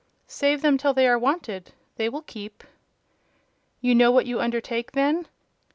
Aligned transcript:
"Save 0.25 0.63
them 0.63 0.79
till 0.79 0.95
they 0.95 1.07
are 1.07 1.19
wanted. 1.19 1.73
They 1.97 2.09
will 2.09 2.23
keep." 2.23 2.63
"You 3.81 3.93
know 3.93 4.09
what 4.09 4.25
you 4.25 4.39
undertake, 4.41 4.93
then?" 4.93 5.27